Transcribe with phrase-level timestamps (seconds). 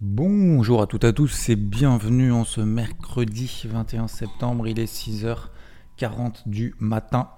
[0.00, 4.68] Bonjour à toutes et à tous et bienvenue en ce mercredi 21 septembre.
[4.68, 7.30] Il est 6h40 du matin.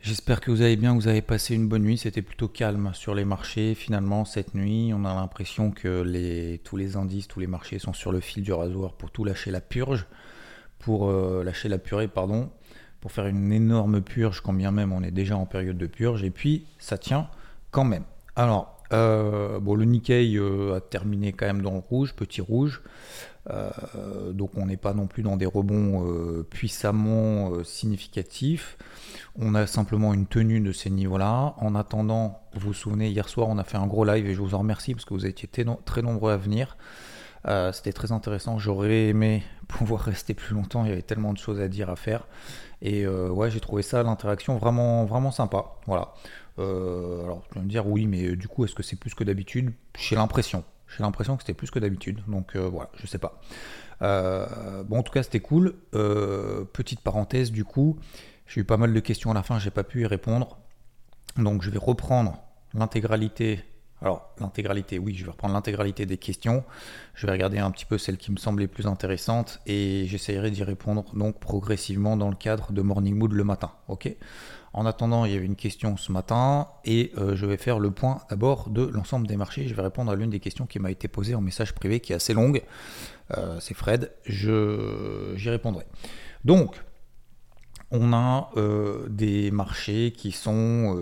[0.00, 1.96] J'espère que vous allez bien, que vous avez passé une bonne nuit.
[1.96, 3.76] C'était plutôt calme sur les marchés.
[3.76, 6.02] Finalement, cette nuit, on a l'impression que
[6.64, 9.52] tous les indices, tous les marchés sont sur le fil du rasoir pour tout lâcher
[9.52, 10.06] la purge,
[10.80, 12.50] pour euh, lâcher la purée, pardon,
[13.00, 16.24] pour faire une énorme purge, quand bien même on est déjà en période de purge.
[16.24, 17.28] Et puis, ça tient
[17.70, 18.04] quand même.
[18.34, 22.82] Alors, euh, bon, le Nikkei euh, a terminé quand même dans le rouge, petit rouge.
[23.50, 26.02] Euh, donc on n'est pas non plus dans des rebonds
[26.48, 28.78] puissamment significatifs.
[29.38, 31.54] On a simplement une tenue de ces niveaux-là.
[31.58, 34.40] En attendant, vous vous souvenez, hier soir on a fait un gros live et je
[34.40, 35.48] vous en remercie parce que vous étiez
[35.84, 36.76] très nombreux à venir.
[37.72, 38.58] C'était très intéressant.
[38.58, 40.84] J'aurais aimé pouvoir rester plus longtemps.
[40.84, 42.26] Il y avait tellement de choses à dire, à faire.
[42.80, 45.64] Et ouais, j'ai trouvé ça l'interaction vraiment, vraiment sympa.
[45.86, 46.14] Voilà.
[46.58, 49.14] Euh, alors, tu vas me dire, oui, mais euh, du coup, est-ce que c'est plus
[49.14, 49.72] que d'habitude?
[49.98, 50.64] J'ai l'impression.
[50.96, 52.20] J'ai l'impression que c'était plus que d'habitude.
[52.28, 53.40] Donc, euh, voilà, je sais pas.
[54.00, 55.74] bon, en tout cas, c'était cool.
[55.92, 57.98] petite parenthèse, du coup,
[58.46, 60.58] j'ai eu pas mal de questions à la fin, j'ai pas pu y répondre.
[61.36, 62.38] Donc, je vais reprendre
[62.74, 63.64] l'intégralité.
[64.02, 66.62] Alors, l'intégralité, oui, je vais reprendre l'intégralité des questions.
[67.14, 70.50] Je vais regarder un petit peu celles qui me semblent les plus intéressantes et j'essaierai
[70.50, 73.72] d'y répondre donc progressivement dans le cadre de Morning Mood le matin.
[73.88, 74.14] Ok?
[74.74, 77.92] En attendant, il y avait une question ce matin et euh, je vais faire le
[77.92, 79.68] point d'abord de l'ensemble des marchés.
[79.68, 82.12] Je vais répondre à l'une des questions qui m'a été posée en message privé qui
[82.12, 82.60] est assez longue.
[83.38, 85.86] Euh, c'est Fred, j'y répondrai.
[86.44, 86.82] Donc,
[87.92, 91.00] on a euh, des marchés qui sont,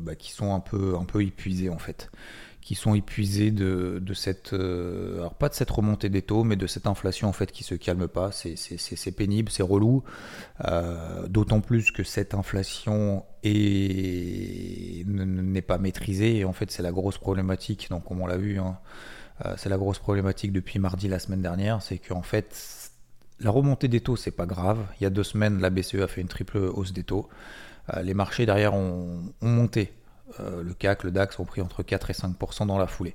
[0.00, 2.12] bah, un peu épuisés en fait
[2.68, 6.66] qui sont épuisés de, cette, euh, alors pas de cette remontée des taux, mais de
[6.66, 8.30] cette inflation en fait qui se calme pas.
[8.30, 10.04] C'est pénible, c'est relou.
[10.66, 16.36] Euh, d'autant plus que cette inflation n'est pas maîtrisée.
[16.36, 17.88] Et en fait, c'est la grosse problématique.
[17.88, 18.76] Donc, comme on l'a vu, hein,
[19.46, 22.54] euh, c'est la grosse problématique depuis mardi la semaine dernière, c'est qu'en fait,
[23.40, 24.84] la remontée des taux, c'est pas grave.
[25.00, 27.30] Il y a deux semaines, la BCE a fait une triple hausse des taux.
[28.02, 29.94] les marchés derrière ont monté
[30.40, 33.14] euh, le CAC, le DAX ont pris entre 4 et 5% dans la foulée.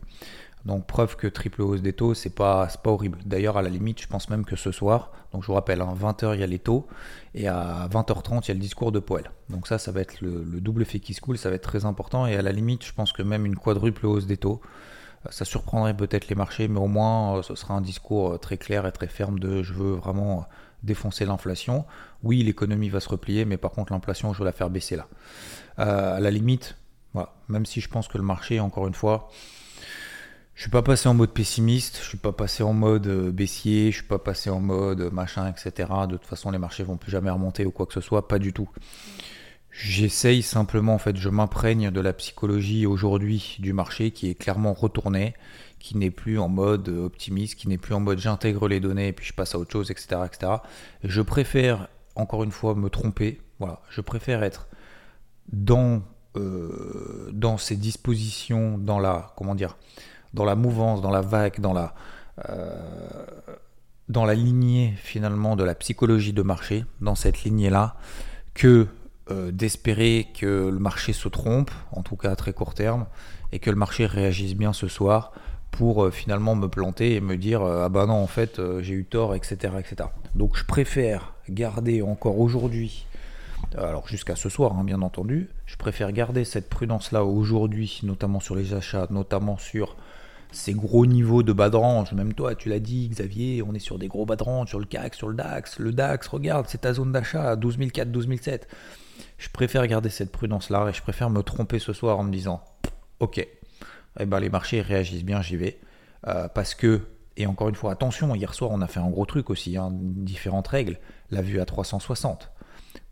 [0.65, 3.19] Donc preuve que triple hausse des taux, c'est pas, pas horrible.
[3.25, 5.85] D'ailleurs, à la limite, je pense même que ce soir, donc je vous rappelle, à
[5.85, 6.87] hein, 20h il y a les taux,
[7.35, 9.29] et à 20h30 il y a le discours de Powell.
[9.49, 11.83] Donc ça, ça va être le, double fait qui se coule, ça va être très
[11.83, 14.61] important, et à la limite, je pense que même une quadruple hausse des taux,
[15.25, 18.57] euh, ça surprendrait peut-être les marchés, mais au moins euh, ce sera un discours très
[18.57, 20.45] clair et très ferme de je veux vraiment
[20.81, 21.85] défoncer l'inflation.
[22.23, 25.07] Oui, l'économie va se replier, mais par contre l'inflation, je veux la faire baisser là.
[25.77, 26.77] à la limite,
[27.47, 29.29] même si je pense que le marché, encore une fois,
[30.55, 33.91] je suis pas passé en mode pessimiste, je suis pas passé en mode euh, baissier,
[33.91, 35.89] je suis pas passé en mode machin, etc.
[36.07, 38.37] De toute façon, les marchés vont plus jamais remonter ou quoi que ce soit, pas
[38.37, 38.69] du tout.
[39.71, 44.73] J'essaye simplement, en fait, je m'imprègne de la psychologie aujourd'hui du marché qui est clairement
[44.73, 45.33] retournée,
[45.79, 49.13] qui n'est plus en mode optimiste, qui n'est plus en mode j'intègre les données et
[49.13, 50.51] puis je passe à autre chose, etc., etc.
[51.03, 53.41] je préfère, encore une fois, me tromper.
[53.57, 54.67] Voilà, je préfère être
[55.51, 56.03] dans
[56.35, 59.77] euh, dans ses dispositions, dans la, comment dire,
[60.33, 61.93] dans la mouvance, dans la vague, dans la,
[62.49, 62.75] euh,
[64.09, 67.97] dans la lignée finalement de la psychologie de marché, dans cette lignée-là,
[68.55, 68.87] que
[69.29, 73.05] euh, d'espérer que le marché se trompe, en tout cas à très court terme,
[73.51, 75.33] et que le marché réagisse bien ce soir
[75.69, 79.33] pour finalement me planter et me dire ah bah non en fait j'ai eu tort
[79.33, 83.07] etc etc donc je préfère garder encore aujourd'hui
[83.77, 85.49] alors jusqu'à ce soir, hein, bien entendu.
[85.65, 89.95] Je préfère garder cette prudence-là aujourd'hui, notamment sur les achats, notamment sur
[90.51, 92.13] ces gros niveaux de bas de range.
[92.13, 94.79] Même toi, tu l'as dit, Xavier, on est sur des gros bas de range sur
[94.79, 95.79] le CAC, sur le DAX.
[95.79, 98.67] Le DAX, regarde, c'est ta zone d'achat à 12 400, 12 700.
[99.37, 102.63] Je préfère garder cette prudence-là et je préfère me tromper ce soir en me disant,
[103.19, 103.45] ok,
[104.19, 105.79] eh ben, les marchés réagissent bien, j'y vais.
[106.27, 107.01] Euh, parce que,
[107.35, 109.89] et encore une fois, attention, hier soir, on a fait un gros truc aussi, hein,
[109.91, 110.99] différentes règles.
[111.31, 112.51] La vue à 360.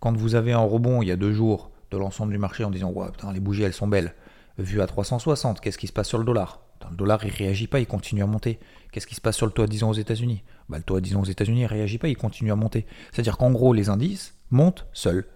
[0.01, 2.71] Quand vous avez un rebond il y a deux jours de l'ensemble du marché en
[2.71, 4.15] disant ouais, putain, les bougies elles sont belles,
[4.57, 6.59] vu à 360, qu'est-ce qui se passe sur le dollar?
[6.89, 8.59] Le dollar il réagit pas, il continue à monter.
[8.91, 10.43] Qu'est-ce qui se passe sur le taux à 10 ans aux États-Unis?
[10.67, 12.87] Bah, Le taux à 10 ans aux États-Unis il réagit pas, il continue à monter.
[13.11, 15.27] C'est-à-dire qu'en gros les indices montent seuls.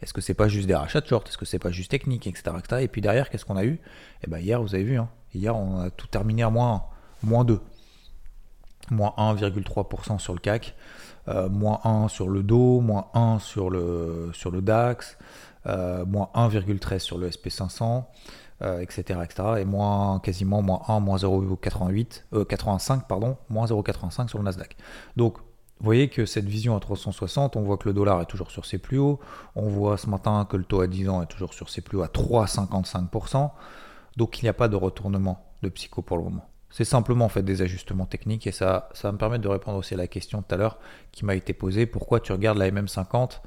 [0.00, 2.26] Est-ce que c'est pas juste des rachats de short Est-ce que c'est pas juste technique,
[2.26, 3.80] etc., Et puis derrière, qu'est-ce qu'on a eu?
[4.24, 6.84] Eh ben hier, vous avez vu, hein, Hier, on a tout terminé à moins,
[7.22, 7.60] moins 2.
[8.90, 10.74] Moins 1,3% sur le CAC,
[11.28, 15.16] euh, moins 1 sur le DO, moins 1 sur le, sur le DAX,
[15.66, 18.04] euh, moins 1,13 sur le SP500,
[18.80, 19.48] etc., etc.
[19.58, 24.76] Et moins, quasiment moins 1, moins 0,88, 85, pardon, moins 0,85 sur le Nasdaq.
[25.16, 25.38] Donc,
[25.82, 28.66] vous voyez que cette vision à 360, on voit que le dollar est toujours sur
[28.66, 29.18] ses plus hauts,
[29.56, 31.98] on voit ce matin que le taux à 10 ans est toujours sur ses plus
[31.98, 33.50] hauts à 3,55%,
[34.16, 36.51] donc il n'y a pas de retournement de psycho pour le moment.
[36.72, 39.76] C'est simplement en fait des ajustements techniques et ça, ça va me permettre de répondre
[39.78, 40.78] aussi à la question tout à l'heure
[41.12, 43.40] qui m'a été posée pourquoi tu regardes la MM50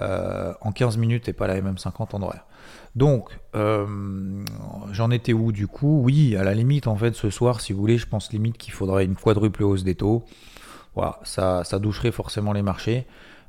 [0.00, 2.44] euh, en 15 minutes et pas la MM50 en horaire?
[2.94, 4.44] Donc euh,
[4.92, 6.02] j'en étais où du coup?
[6.04, 8.74] Oui, à la limite en fait ce soir, si vous voulez, je pense limite qu'il
[8.74, 10.24] faudrait une quadruple hausse des taux.
[10.94, 13.06] Voilà, ça, ça doucherait forcément les marchés.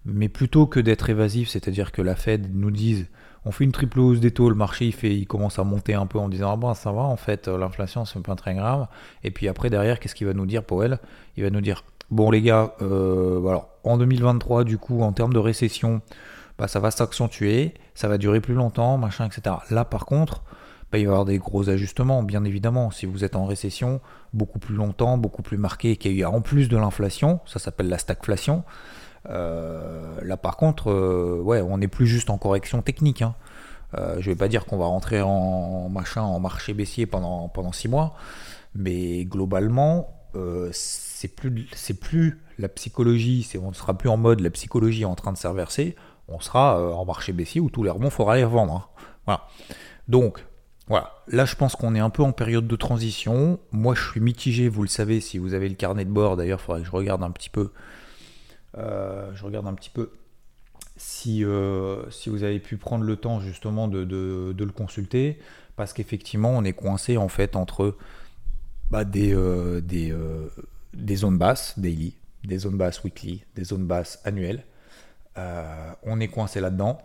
[0.09, 3.07] Mais plutôt que d'être évasif, c'est-à-dire que la Fed nous dise
[3.45, 6.19] on fait une triple hausse des taux, le marché il, commence à monter un peu
[6.19, 8.87] en disant ah bon ça va en fait l'inflation c'est pas très grave.
[9.23, 10.99] Et puis après derrière qu'est-ce qu'il va nous dire Powell?
[11.37, 15.39] Il va nous dire bon les gars, euh, en 2023 du coup en termes de
[15.39, 16.01] récession,
[16.57, 19.55] bah, ça va s'accentuer, ça va durer plus longtemps, machin etc.
[19.69, 20.43] Là par contre
[20.91, 22.91] bah, il va y avoir des gros ajustements, bien évidemment.
[22.91, 23.99] Si vous êtes en récession,
[24.33, 27.89] beaucoup plus longtemps, beaucoup plus marqué, qu'il y a en plus de l'inflation, ça s'appelle
[27.89, 28.63] la stagflation.
[29.29, 33.21] Euh, là, par contre, euh, ouais, on n'est plus juste en correction technique.
[33.21, 33.35] Hein.
[33.97, 37.71] Euh, je vais pas dire qu'on va rentrer en machin, en marché baissier pendant pendant
[37.71, 38.15] six mois,
[38.75, 40.13] mais globalement,
[40.71, 41.67] c'est plus
[41.99, 45.37] plus la psychologie, on ne sera plus en mode la psychologie est en train de
[45.37, 45.95] s'inverser,
[46.27, 48.73] on sera en marché baissier où tous les rebonds faudra les revendre.
[48.73, 49.03] Hein.
[49.25, 49.47] Voilà.
[50.07, 50.45] Donc
[50.87, 53.59] voilà, là je pense qu'on est un peu en période de transition.
[53.71, 56.59] Moi je suis mitigé, vous le savez, si vous avez le carnet de bord, d'ailleurs
[56.61, 57.71] il faudrait que je regarde un petit peu.
[58.77, 60.11] Euh, je regarde un petit peu
[60.97, 63.99] si, euh, si vous avez pu prendre le temps justement de,
[64.57, 65.39] le consulter,
[65.75, 67.95] parce qu'effectivement on est coincé en fait entre
[68.91, 70.13] bah, des, euh, des,
[70.93, 74.63] des, zones basses daily, des zones basses weekly, des zones basses annuelles.
[76.03, 76.99] on est coincé là-dedans.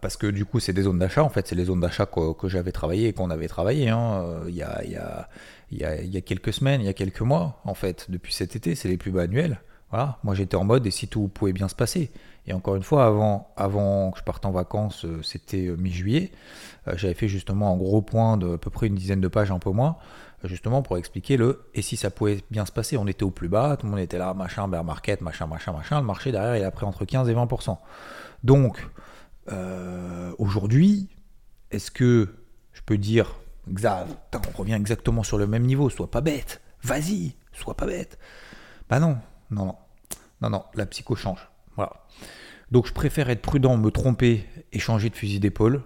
[0.00, 1.22] Parce que du coup, c'est des zones d'achat.
[1.22, 4.54] En fait, c'est les zones d'achat que, j'avais travaillé et qu'on avait travaillé hein, il,
[4.56, 5.28] y a, il, y a,
[5.70, 5.78] il,
[6.12, 7.60] y a, quelques semaines, il y a quelques mois.
[7.64, 9.60] En fait, depuis cet été, c'est les plus bas annuels.
[9.92, 10.18] Voilà.
[10.24, 12.10] Moi, j'étais en mode et si tout pouvait bien se passer.
[12.46, 13.06] Et encore une fois,
[13.56, 16.32] avant, que je parte en vacances, euh, c'était mi-juillet.
[16.94, 19.60] j'avais fait justement un gros point de à peu près une dizaine de pages, un
[19.60, 19.96] peu moins,
[20.42, 22.96] justement pour expliquer le et si ça pouvait bien se passer?
[22.96, 25.72] On était au plus bas, tout le monde était là, machin, bear market, machin, machin,
[25.72, 26.00] machin.
[26.00, 27.78] Le marché derrière, il a pris entre 15 et 20%.
[28.42, 28.84] Donc,
[29.52, 31.08] euh, aujourd'hui,
[31.70, 32.34] est-ce que
[32.72, 37.76] je peux dire, on revient exactement sur le même niveau, sois pas bête, vas-y, sois
[37.76, 38.18] pas bête.
[38.88, 39.18] Bah non,
[39.50, 39.76] non, non,
[40.42, 41.48] non, non, la psycho change.
[41.76, 42.04] Voilà.
[42.70, 45.82] Donc je préfère être prudent, me tromper et changer de fusil d'épaule,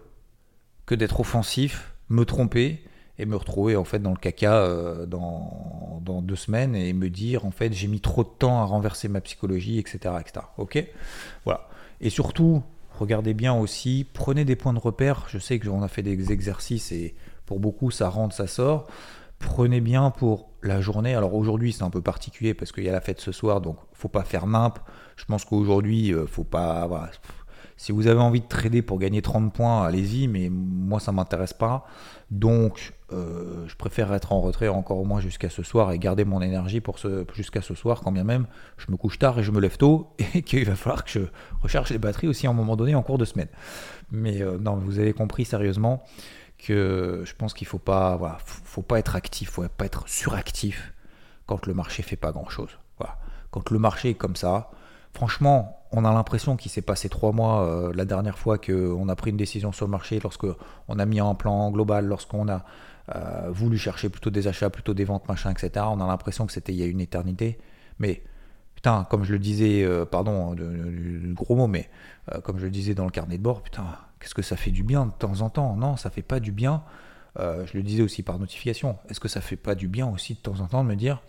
[0.86, 2.82] que d'être offensif, me tromper
[3.18, 7.08] et me retrouver en fait dans le caca euh, dans, dans, deux semaines et me
[7.08, 10.14] dire en fait j'ai mis trop de temps à renverser ma psychologie, etc.
[10.20, 10.46] etc.
[10.58, 10.84] Ok?
[11.44, 11.68] Voilà.
[12.00, 12.62] Et surtout,
[12.98, 15.26] regardez bien aussi, prenez des points de repère.
[15.28, 17.14] Je sais que qu'on a fait des exercices et
[17.46, 18.86] pour beaucoup ça rentre, ça sort.
[19.38, 21.14] Prenez bien pour la journée.
[21.14, 23.76] Alors aujourd'hui c'est un peu particulier parce qu'il y a la fête ce soir, donc
[23.92, 24.78] faut pas faire nimp.
[25.16, 26.88] Je pense qu'aujourd'hui euh, faut pas.
[27.78, 31.52] Si vous avez envie de trader pour gagner 30 points, allez-y, mais moi ça m'intéresse
[31.52, 31.84] pas.
[32.30, 36.24] Donc euh, je préfère être en retrait encore au moins jusqu'à ce soir et garder
[36.24, 36.96] mon énergie pour
[37.34, 38.46] jusqu'à ce soir, quand bien même
[38.78, 41.20] je me couche tard et je me lève tôt et qu'il va falloir que je
[41.62, 43.48] recharge les batteries aussi à un moment donné en cours de semaine.
[44.10, 46.02] Mais euh, non, vous avez compris sérieusement
[46.58, 50.92] que je pense qu'il faut pas, voilà, faut pas être actif, faut pas être suractif
[51.46, 52.70] quand le marché fait pas grand chose.
[52.98, 53.18] Voilà.
[53.50, 54.70] Quand le marché est comme ça,
[55.12, 59.16] franchement, on a l'impression qu'il s'est passé trois mois euh, la dernière fois qu'on a
[59.16, 60.46] pris une décision sur le marché, lorsque
[60.88, 62.64] on a mis un plan global, lorsqu'on a
[63.14, 65.86] euh, voulu chercher plutôt des achats, plutôt des ventes, machin, etc.
[65.88, 67.58] On a l'impression que c'était il y a une éternité.
[67.98, 68.22] Mais
[68.74, 71.88] putain, comme je le disais, euh, pardon du gros mot, mais
[72.42, 73.84] comme je le disais dans le carnet de bord, putain,
[74.20, 75.76] qu'est-ce que ça fait du bien de temps en temps?
[75.76, 76.82] Non, ça fait pas du bien.
[77.38, 78.98] je le disais aussi par notification.
[79.08, 81.22] Est-ce que ça fait pas du bien aussi de temps en temps de me dire,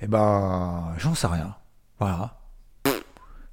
[0.00, 1.56] eh ben, j'en sais rien.
[1.98, 2.38] Voilà.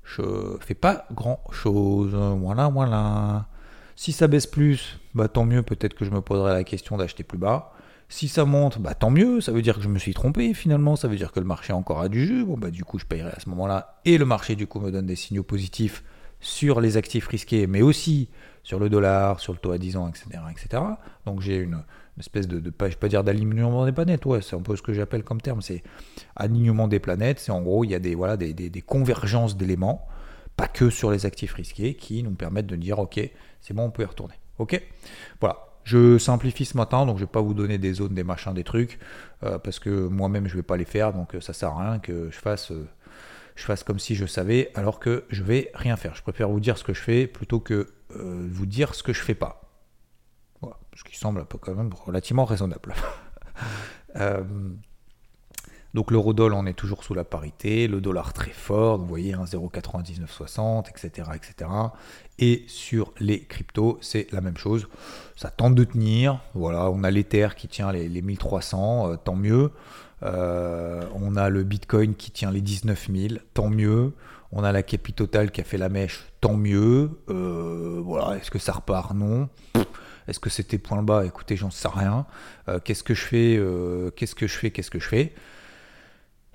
[0.04, 2.14] Je fais pas grand chose.
[2.14, 3.48] Voilà, voilà.
[3.96, 7.24] Si ça baisse plus, bah tant mieux, peut-être que je me poserai la question d'acheter
[7.24, 7.74] plus bas.
[8.10, 10.96] Si ça monte, bah tant mieux, ça veut dire que je me suis trompé finalement,
[10.96, 12.44] ça veut dire que le marché encore a du jus.
[12.44, 14.92] Bon bah du coup je payerai à ce moment-là et le marché du coup me
[14.92, 16.04] donne des signaux positifs
[16.44, 18.30] sur les actifs risqués, mais aussi
[18.64, 20.26] sur le dollar, sur le taux à 10 ans, etc.
[20.52, 20.84] etc.
[21.26, 21.84] Donc j'ai une,
[22.20, 24.82] espèce de, de, pas, je pas dire d'alignement des planètes, ouais, c'est un peu ce
[24.82, 25.84] que j'appelle comme terme, c'est
[26.36, 30.08] alignement des planètes, c'est en gros il y a des, voilà, des, convergences d'éléments,
[30.56, 33.20] pas que sur les actifs risqués, qui nous permettent de dire ok,
[33.62, 34.36] c'est bon, on peut y retourner.
[34.60, 34.82] Ok?
[35.40, 35.58] Voilà.
[35.84, 38.64] Je simplifie ce matin, donc je vais pas vous donner des zones, des machins, des
[38.64, 39.00] trucs,
[39.44, 42.00] euh, parce que moi-même je vais pas les faire, donc euh, ça sert à rien
[42.00, 42.88] que je fasse, euh,
[43.56, 46.16] je fasse comme si je savais, alors que je vais rien faire.
[46.16, 49.22] Je préfère vous dire ce que je fais plutôt que vous dire ce que je
[49.22, 49.62] fais pas.
[50.62, 52.94] Voilà, ce qui semble quand même relativement raisonnable.
[55.94, 60.90] Donc l'eurodoll, on est toujours sous la parité, le dollar très fort, vous voyez, 0,9960,
[60.90, 61.70] etc., etc.
[62.40, 64.88] Et sur les cryptos, c'est la même chose.
[65.36, 66.40] Ça tente de tenir.
[66.56, 69.72] Voilà, on a l'Ether qui tient les, 1300, euh, tant mieux.
[70.24, 74.14] Euh, on a le Bitcoin qui tient les 19 000, tant mieux.
[74.52, 77.12] On a la Capitotale qui a fait la mèche, tant mieux.
[77.30, 79.14] Euh, voilà, est-ce que ça repart?
[79.14, 79.50] Non.
[80.28, 81.26] Est-ce que c'était point bas?
[81.26, 82.26] Écoutez, j'en sais rien.
[82.86, 83.60] qu'est-ce que je fais
[84.16, 85.34] Qu'est-ce que je fais Qu'est-ce que je fais?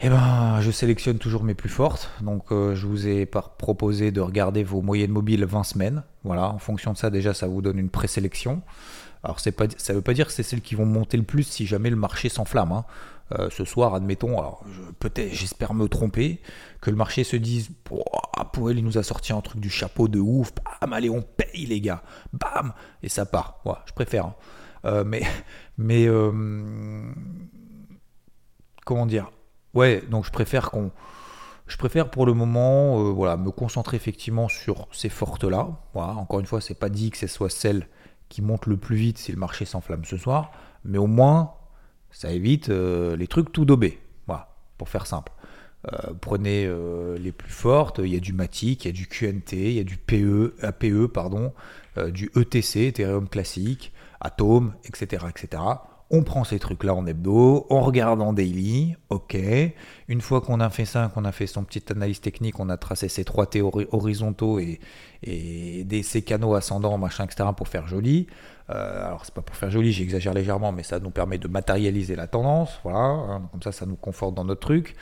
[0.01, 2.11] Eh ben, je sélectionne toujours mes plus fortes.
[2.21, 6.05] Donc, euh, je vous ai proposé de regarder vos moyennes mobiles 20 semaines.
[6.23, 8.63] Voilà, en fonction de ça, déjà, ça vous donne une présélection.
[9.25, 11.67] Alors, ça ne veut pas dire que c'est celles qui vont monter le plus si
[11.67, 12.71] jamais le marché s'enflamme.
[12.71, 12.85] Hein.
[13.33, 14.65] Euh, ce soir, admettons, alors
[15.01, 16.41] peut-être, j'espère me tromper,
[16.81, 20.09] que le marché se dise, pour elle, il nous a sorti un truc du chapeau
[20.09, 23.61] de ouf, bam, allez, on paye les gars, bam, et ça part.
[23.65, 24.27] Voilà, je préfère.
[24.27, 24.35] Hein.
[24.87, 25.23] Euh, mais,
[25.77, 26.09] mais
[28.87, 29.31] comment dire?
[29.75, 30.91] Ouais, donc je préfère qu'on.
[31.67, 35.69] Je préfère pour le moment euh, voilà, me concentrer effectivement sur ces fortes-là.
[35.93, 37.87] Voilà, encore une fois, c'est pas dit que ce soit celle
[38.31, 40.51] qui monte le plus vite si le marché s'enflamme ce soir,
[40.85, 41.53] mais au moins
[42.19, 44.01] ça évite euh, les trucs tout daubés.
[44.27, 45.33] Voilà, pour faire simple.
[45.93, 46.69] Euh, prenez
[47.19, 49.81] les plus fortes, il y a du Matic, il y a du QNT, il y
[49.81, 51.13] a du PE, APE,
[52.13, 55.25] du ETC, Ethereum classique, Atom, etc
[56.11, 59.37] on prend ces trucs-là en hebdo, on regarde en daily, ok.
[60.09, 62.79] Une fois qu'on a fait ça, qu'on a fait son petite analyse technique, on a
[62.79, 64.81] tracé ces trois théories horizontaux et,
[65.23, 67.50] ces canaux ascendants, machin, etc.
[67.55, 68.27] pour faire joli.
[68.71, 72.17] Euh, alors c'est pas pour faire joli, j'exagère légèrement, mais ça nous permet de matérialiser
[72.17, 72.99] la tendance, voilà.
[72.99, 73.49] Hein.
[73.50, 74.97] comme ça, ça nous conforte dans notre truc.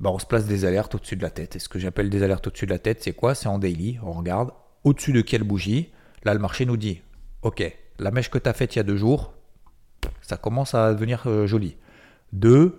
[0.00, 1.54] Ben, on se place des alertes au-dessus de la tête.
[1.54, 3.36] Et ce que j'appelle des alertes au-dessus de la tête, c'est quoi?
[3.36, 4.00] C'est en daily.
[4.02, 4.50] On regarde
[4.82, 5.92] au-dessus de quelle bougie.
[6.24, 7.00] Là, le marché nous dit,
[7.42, 7.62] ok,
[8.00, 9.34] la mèche que tu as faite il y a deux jours,
[10.24, 11.76] ça commence à devenir euh, joli.
[12.32, 12.78] 2,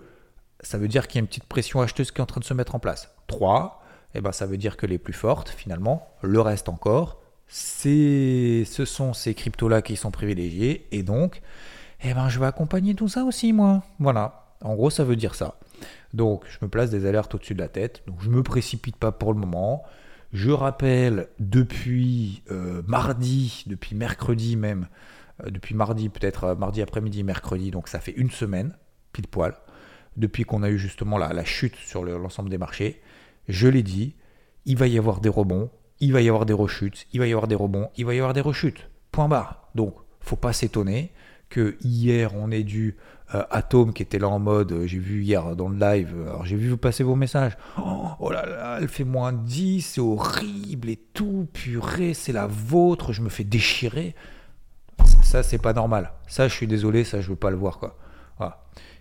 [0.60, 2.44] ça veut dire qu'il y a une petite pression acheteuse qui est en train de
[2.44, 3.14] se mettre en place.
[3.28, 3.82] 3,
[4.14, 9.12] eh ben, ça veut dire que les plus fortes, finalement, le reste encore, ce sont
[9.12, 10.88] ces cryptos-là qui sont privilégiés.
[10.90, 11.40] Et donc,
[12.02, 13.84] eh ben, je vais accompagner tout ça aussi, moi.
[14.00, 14.56] Voilà.
[14.62, 15.56] En gros, ça veut dire ça.
[16.14, 18.02] Donc, je me place des alertes au-dessus de la tête.
[18.08, 19.84] Donc, je ne me précipite pas pour le moment.
[20.32, 24.88] Je rappelle depuis euh, mardi, depuis mercredi même,
[25.44, 28.76] depuis mardi, peut-être euh, mardi après-midi, mercredi, donc ça fait une semaine,
[29.12, 29.54] pile poil,
[30.16, 33.00] depuis qu'on a eu justement la, chute sur l'ensemble des marchés.
[33.48, 34.14] Je l'ai dit,
[34.64, 37.32] il va y avoir des rebonds, il va y avoir des rechutes, il va y
[37.32, 38.88] avoir des rebonds, il va y avoir des rechutes.
[39.12, 39.68] Point barre.
[39.74, 41.12] Donc, faut pas s'étonner
[41.48, 42.96] que hier on ait dû
[43.34, 46.56] euh, Atom qui était là en mode, j'ai vu hier dans le live, alors j'ai
[46.56, 47.56] vu vous passer vos messages.
[47.78, 52.46] Oh, oh, là là, elle fait moins 10, c'est horrible et tout, purée, c'est la
[52.46, 54.14] vôtre, je me fais déchirer.
[55.22, 56.12] Ça, c'est pas normal.
[56.28, 57.96] Ça, je suis désolé, ça, je veux pas le voir, quoi.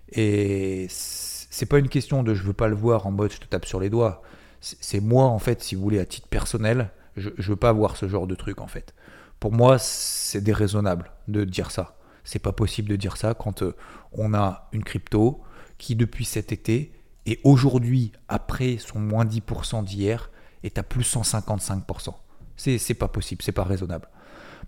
[0.10, 3.46] Et c'est pas une question de je veux pas le voir en mode je te
[3.46, 4.22] tape sur les doigts.
[4.62, 7.98] C'est moi, en fait, si vous voulez, à titre personnel, je, je veux pas voir
[7.98, 8.94] ce genre de truc, en fait.
[9.40, 11.98] Pour moi, c'est déraisonnable de dire ça.
[12.24, 13.76] C'est pas possible de dire ça quand euh,
[14.12, 15.42] on a une crypto
[15.78, 16.94] qui, depuis cet été,
[17.28, 20.32] et aujourd'hui, après son moins 10% d'hier,
[20.64, 22.14] est à plus 155%.
[22.58, 24.08] C'est pas possible, c'est pas raisonnable.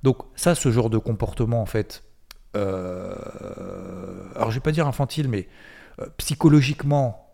[0.03, 2.03] Donc ça, ce genre de comportement, en fait,
[2.55, 3.15] euh,
[4.35, 5.47] alors je vais pas dire infantile, mais
[5.99, 7.29] euh, psychologiquement,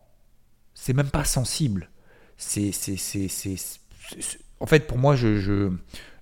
[0.73, 1.89] c'est même pas sensible.
[2.37, 2.71] C'est,
[4.59, 5.71] en fait, pour moi, je, je,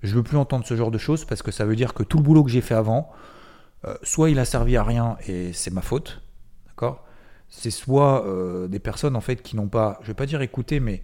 [0.04, 2.18] je, veux plus entendre ce genre de choses parce que ça veut dire que tout
[2.18, 3.12] le boulot que j'ai fait avant,
[3.86, 6.22] euh, soit il a servi à rien et c'est ma faute,
[6.68, 7.06] d'accord?
[7.50, 8.26] C'est soit
[8.70, 11.04] des personnes en fait qui n'ont pas, je vais pas dire écouter, mais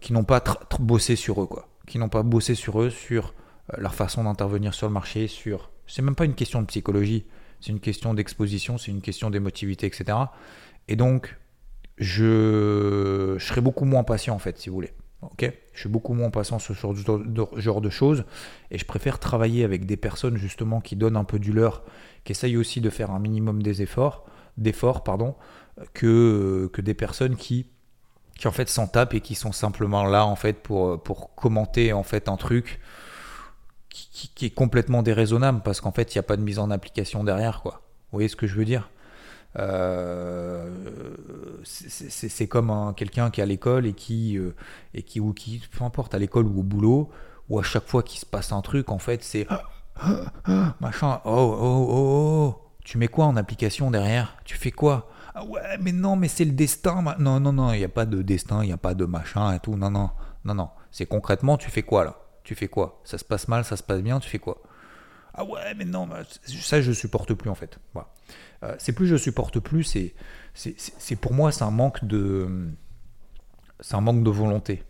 [0.00, 0.42] qui n'ont pas
[0.80, 3.32] bossé sur eux, quoi, qui n'ont pas bossé sur eux, sur
[3.78, 5.70] leur façon d'intervenir sur le marché, sur...
[5.86, 7.26] C'est même pas une question de psychologie,
[7.60, 10.16] c'est une question d'exposition, c'est une question d'émotivité, etc.
[10.88, 11.36] Et donc,
[11.98, 13.36] je...
[13.38, 14.92] je serai beaucoup moins patient, en fait, si vous voulez.
[15.22, 15.52] Ok?
[15.74, 18.24] Je suis beaucoup moins patient sur ce genre de choses
[18.70, 21.84] et je préfère travailler avec des personnes justement qui donnent un peu du leur,
[22.24, 24.24] qui essayent aussi de faire un minimum des efforts,
[24.56, 25.34] d'efforts pardon,
[25.92, 27.66] que, que des personnes qui,
[28.38, 31.92] qui en fait s'en tapent et qui sont simplement là en fait pour, pour commenter
[31.92, 32.80] en fait un truc
[33.90, 37.24] qui, est complètement déraisonnable parce qu'en fait, il n'y a pas de mise en application
[37.24, 37.60] derrière.
[37.62, 37.82] Quoi.
[38.10, 38.90] Vous voyez ce que je veux dire?
[39.58, 40.70] Euh,
[41.64, 44.54] c'est comme quelqu'un qui est à l'école et qui, euh,
[44.94, 47.10] et qui, ou qui, peu importe, à l'école ou au boulot,
[47.48, 49.46] où à chaque fois qu'il se passe un truc, en fait, c'est
[50.80, 51.20] machin.
[51.24, 52.56] Oh, oh, oh, oh.
[52.84, 54.36] Tu mets quoi en application derrière?
[54.44, 55.10] Tu fais quoi?
[55.34, 57.02] Ah ouais, mais non, mais c'est le destin.
[57.18, 59.52] Non, non, non, il n'y a pas de destin, il n'y a pas de machin
[59.52, 59.76] et tout.
[59.76, 60.10] Non, non,
[60.44, 60.70] non, non.
[60.90, 62.16] C'est concrètement, tu fais quoi là?
[62.50, 63.00] Tu fais quoi?
[63.04, 64.60] Ça se passe mal, ça se passe bien, tu fais quoi?
[65.34, 66.08] Ah ouais, mais non,
[66.48, 67.78] ça je supporte plus en fait.
[68.64, 70.14] Euh, c'est plus je supporte plus, c'est,
[70.52, 72.66] c'est, pour moi c'est un manque de,
[73.78, 74.82] c'est un manque de volonté.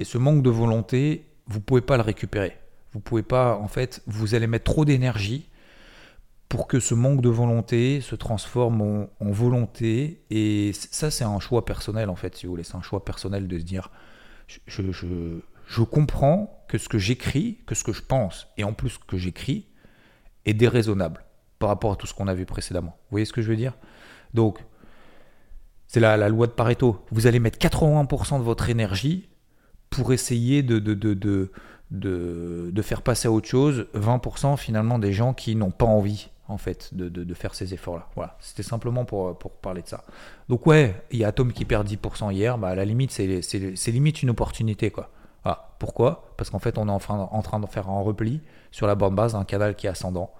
[0.00, 2.58] Et ce manque de volonté, vous pouvez pas le récupérer.
[2.92, 5.48] Vous pouvez pas, en fait, vous allez mettre trop d'énergie
[6.48, 8.80] pour que ce manque de volonté se transforme
[9.20, 10.24] en, volonté.
[10.30, 12.64] Et ça, c'est un choix personnel, en fait, si vous voulez.
[12.64, 13.92] C'est un choix personnel de se dire,
[14.66, 14.82] je,
[15.66, 19.16] je comprends que ce que j'écris, que ce que je pense, et en plus que
[19.16, 19.66] j'écris,
[20.44, 21.24] est déraisonnable
[21.58, 22.96] par rapport à tout ce qu'on a vu précédemment.
[23.02, 23.74] Vous voyez ce que je veux dire?
[24.34, 24.64] Donc,
[25.86, 27.04] c'est la, loi de Pareto.
[27.10, 29.28] Vous allez mettre 81% de votre énergie
[29.90, 31.14] pour essayer de, de, de,
[31.90, 36.28] de, de faire passer à autre chose 20% finalement des gens qui n'ont pas envie
[36.48, 38.08] en fait, de, de, faire ces efforts-là.
[38.14, 40.04] Voilà, c'était simplement pour, pour parler de ça.
[40.48, 43.90] Donc ouais, il y a Atom qui perd 10% hier, bah à la limite, c'est
[43.90, 45.10] limite une opportunité, quoi.
[45.46, 45.68] Voilà.
[45.78, 46.32] Pourquoi?
[46.36, 48.40] Parce qu'en fait, on est en train, en train de faire un repli
[48.72, 50.32] sur la bande base d'un canal qui est ascendant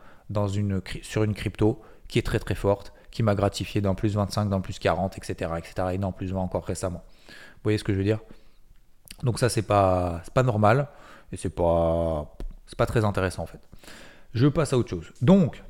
[1.03, 4.61] sur une crypto qui est très très forte, qui m'a gratifié d'un plus 25, d'un
[4.61, 7.05] plus 40, etc., etc., et d'un plus 20 encore récemment.
[7.29, 8.19] Vous voyez ce que je veux dire?
[9.23, 10.89] Donc ça, c'est pas, pas normal,
[11.31, 12.37] et c'est pas,
[12.77, 13.61] pas très intéressant en fait.
[14.35, 15.13] Je passe à autre chose.
[15.23, 15.63] Donc,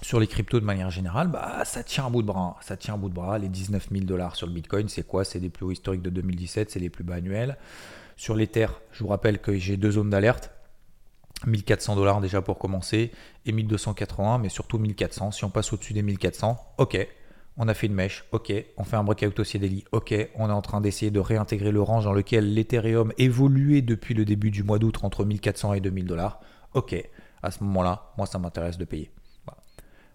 [0.00, 2.56] sur les cryptos de manière générale, bah, ça tient un bout de bras.
[2.62, 3.38] Ça tient un bout de bras.
[3.38, 5.24] Les 19 000 dollars sur le Bitcoin, c'est quoi?
[5.24, 7.58] C'est les plus hauts historiques de 2017, c'est les plus bas annuels.
[8.16, 10.50] Sur l'Ether, je vous rappelle que j'ai deux zones d'alerte.
[11.46, 13.12] 1400 dollars déjà pour commencer
[13.44, 15.32] et 1280, mais surtout 1400.
[15.32, 17.06] Si on passe au-dessus des 1400, ok,
[17.58, 20.52] on a fait une mèche, ok, on fait un breakout au CDLI, ok, on est
[20.52, 24.62] en train d'essayer de réintégrer le range dans lequel l'Ethereum évoluait depuis le début du
[24.62, 26.40] mois d'août entre 1400 et 2000 dollars,
[26.72, 26.96] ok,
[27.42, 29.10] à ce moment-là, moi ça m'intéresse de payer.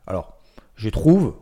[0.07, 0.37] Alors,
[0.75, 1.35] je trouve,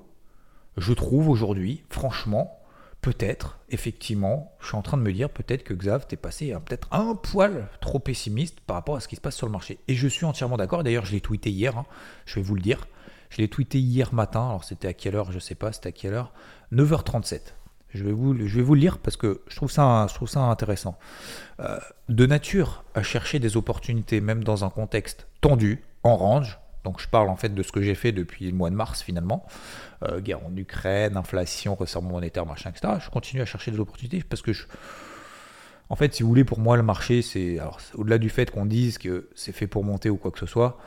[0.75, 2.58] je trouve aujourd'hui, franchement,
[3.01, 6.88] peut-être, effectivement, je suis en train de me dire peut-être que Xav, t'es passé peut-être
[6.91, 9.79] un poil trop pessimiste par rapport à ce qui se passe sur le marché.
[9.88, 10.83] Et je suis entièrement d'accord.
[10.83, 11.85] D'ailleurs, je l'ai tweeté hier, hein,
[12.25, 12.88] je vais vous le dire.
[13.29, 14.47] Je l'ai tweeté hier matin.
[14.47, 15.31] Alors, c'était à quelle heure?
[15.31, 16.33] Je sais pas, c'était à quelle heure?
[16.73, 17.53] 9h37.
[17.93, 20.29] Je vais, vous, je vais vous le lire parce que je trouve ça, je trouve
[20.29, 20.97] ça intéressant.
[21.59, 27.01] Euh, de nature à chercher des opportunités, même dans un contexte tendu, en range, donc
[27.01, 29.45] je parle en fait de ce que j'ai fait depuis le mois de mars finalement.
[30.03, 32.93] Euh, guerre en Ukraine, inflation, resserrement monétaire, machin, etc.
[33.03, 34.63] Je continue à chercher des opportunités parce que je...
[35.89, 37.59] En fait, si vous voulez, pour moi, le marché, c'est...
[37.59, 40.45] Alors, au-delà du fait qu'on dise que c'est fait pour monter ou quoi que ce
[40.45, 40.77] soit,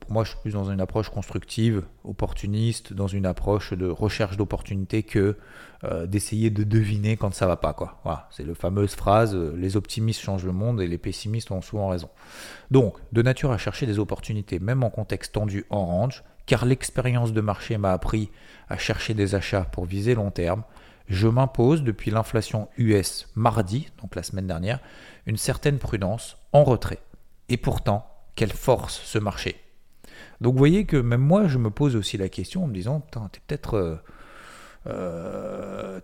[0.00, 4.36] pour moi, je suis plus dans une approche constructive, opportuniste, dans une approche de recherche
[4.36, 5.36] d'opportunités que
[5.84, 7.72] euh, d'essayer de deviner quand ça va pas.
[7.72, 8.00] Quoi.
[8.04, 11.62] Voilà, c'est la fameuse phrase euh, les optimistes changent le monde et les pessimistes ont
[11.62, 12.08] souvent raison.
[12.70, 17.32] Donc, de nature à chercher des opportunités, même en contexte tendu en range, car l'expérience
[17.32, 18.30] de marché m'a appris
[18.68, 20.62] à chercher des achats pour viser long terme,
[21.08, 24.78] je m'impose depuis l'inflation US mardi, donc la semaine dernière,
[25.26, 27.00] une certaine prudence en retrait.
[27.48, 29.61] Et pourtant, quelle force ce marché.
[30.42, 33.00] Donc vous voyez que même moi, je me pose aussi la question en me disant,
[33.00, 33.74] putain, t'es peut-être...
[33.74, 33.96] Euh,
[34.86, 36.00] euh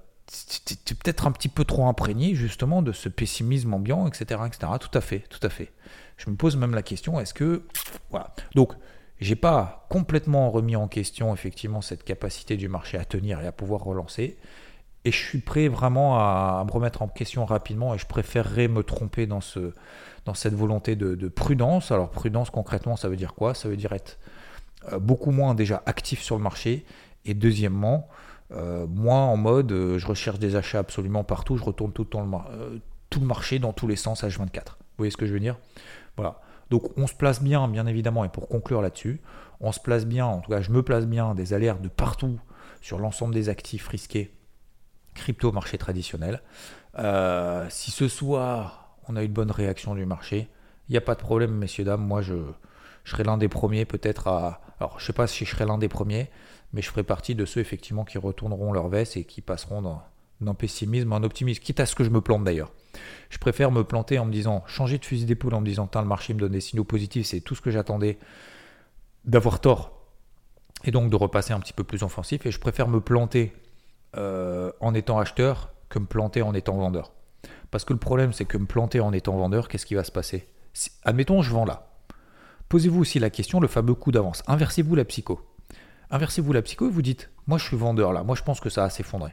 [1.02, 4.72] peut-être un petit peu trop imprégné justement de ce pessimisme ambiant, etc., etc.
[4.78, 5.72] Tout à fait, tout à fait.
[6.18, 7.62] Je me pose même la question, est-ce que...
[8.10, 8.34] Voilà.
[8.54, 8.74] Donc,
[9.20, 13.52] j'ai pas complètement remis en question effectivement cette capacité du marché à tenir et à
[13.52, 14.38] pouvoir relancer.
[15.04, 18.82] Et je suis prêt vraiment à, me remettre en question rapidement et je préférerais me
[18.82, 19.72] tromper dans, ce,
[20.24, 21.90] dans cette volonté de, prudence.
[21.90, 23.54] Alors prudence concrètement ça veut dire quoi?
[23.54, 24.18] Ça veut dire être
[24.98, 26.84] beaucoup moins déjà actif sur le marché
[27.24, 28.08] et deuxièmement
[28.52, 32.80] euh, moins en mode euh, je recherche des achats absolument partout, je retourne tout le,
[33.10, 34.38] tout le marché dans tous les sens H24.
[34.46, 35.58] Vous voyez ce que je veux dire?
[36.16, 36.40] Voilà.
[36.70, 39.20] Donc on se place bien, bien évidemment, et pour conclure là-dessus,
[39.60, 42.40] on se place bien, en tout cas je me place bien, des alertes de partout
[42.80, 44.32] sur l'ensemble des actifs risqués
[45.14, 46.42] crypto marché traditionnel.
[46.98, 50.48] Euh, si ce soir on a une bonne réaction du marché,
[50.88, 52.04] il n'y a pas de problème, messieurs, dames.
[52.04, 52.34] Moi, je,
[53.04, 54.60] je serai l'un des premiers peut-être à...
[54.80, 56.30] Alors, je ne sais pas si je serai l'un des premiers,
[56.72, 60.00] mais je ferai partie de ceux effectivement qui retourneront leur veste et qui passeront
[60.40, 62.72] d'un pessimisme en optimisme, quitte à ce que je me plante d'ailleurs.
[63.30, 66.04] Je préfère me planter en me disant, changer de fusil d'épaule en me disant, le
[66.04, 68.18] marché me donne des signaux positifs, c'est tout ce que j'attendais,
[69.24, 70.06] d'avoir tort,
[70.84, 73.52] et donc de repasser un petit peu plus offensif, et je préfère me planter
[74.16, 77.12] euh, en étant acheteur que me planter en étant vendeur.
[77.70, 80.12] Parce que le problème, c'est que me planter en étant vendeur, qu'est-ce qui va se
[80.12, 80.48] passer?
[81.04, 81.87] Admettons, je vends là.
[82.68, 84.42] Posez-vous aussi la question, le fameux coup d'avance.
[84.46, 85.40] Inversez-vous la psycho.
[86.10, 88.70] Inversez-vous la psycho et vous dites, moi je suis vendeur là, moi je pense que
[88.70, 89.32] ça va s'effondrer.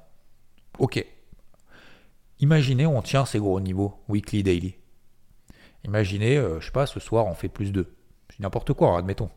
[0.79, 1.05] Ok.
[2.39, 4.75] Imaginez, on tient ces gros niveaux, weekly, daily.
[5.85, 7.93] Imaginez, je euh, je sais pas, ce soir on fait plus 2.
[8.39, 9.29] n'importe quoi, admettons.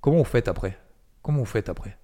[0.00, 0.78] Comment vous faites après?
[1.22, 1.96] Comment vous faites après?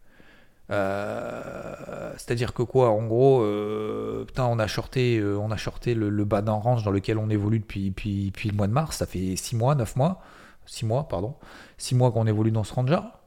[0.70, 2.90] Euh, C'est-à-dire que quoi?
[2.90, 6.90] En gros, euh, putain, on a shorté, on a shorté le, bas d'un range dans
[6.90, 8.96] lequel on évolue depuis, depuis, depuis, le mois de mars.
[8.98, 10.22] Ça fait 6 mois, 9 mois.
[10.66, 11.34] 6 mois, pardon.
[11.78, 13.20] 6 mois qu'on évolue dans ce range-là.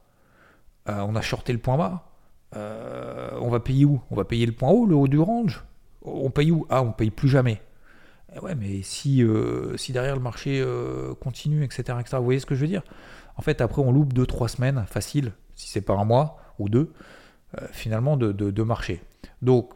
[0.86, 2.04] on a shorté le point bas.
[2.54, 4.00] on va payer où?
[4.10, 5.64] On va payer le point haut, le haut du range?
[6.02, 6.66] On paye où?
[6.70, 7.60] Ah, on paye plus jamais.
[8.34, 9.24] Eh ouais, mais si,
[9.76, 10.64] si derrière le marché
[11.20, 12.82] continue, etc., etc., vous voyez ce que je veux dire?
[13.36, 16.92] En fait, après, on loupe 2-3 semaines, facile, si c'est pas un mois ou deux.
[17.56, 19.02] Euh, finalement de, de, marché.
[19.40, 19.70] Donc,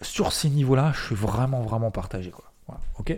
[0.00, 2.32] sur ces niveaux-là, je suis vraiment, vraiment partagé.
[2.32, 2.44] Quoi.
[2.98, 3.16] ok?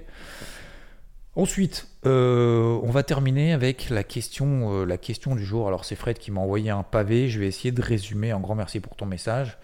[1.37, 5.67] Ensuite, euh, on va terminer avec la question, euh, la question du jour.
[5.67, 7.29] Alors c'est Fred qui m'a envoyé un pavé.
[7.29, 8.31] Je vais essayer de résumer.
[8.31, 9.59] Un grand merci pour ton message.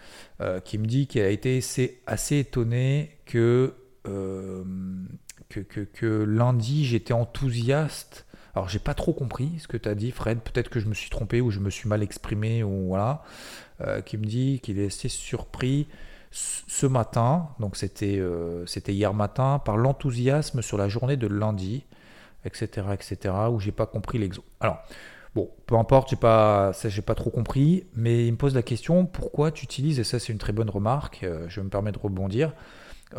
[0.65, 8.27] qui me dit qu'il a été assez, assez étonné que, que, que, lundi j'étais enthousiaste.
[8.55, 10.41] Alors j'ai pas trop compris ce que tu as dit, Fred.
[10.41, 13.23] Peut-être que je me suis trompé ou je me suis mal exprimé ou voilà.
[13.83, 15.87] Euh, qui me dit qu'il est assez surpris
[16.31, 21.85] ce matin, donc c'était euh, c'était hier matin, par l'enthousiasme sur la journée de lundi,
[22.45, 24.45] etc., etc., où j'ai pas compris l'exo.
[24.61, 24.79] Alors,
[25.35, 29.07] bon, peu importe, j'ai pas, j'ai pas trop compris, mais il me pose la question
[29.07, 31.99] pourquoi tu utilises, et ça c'est une très bonne remarque, euh, je me permets de
[31.99, 32.55] rebondir.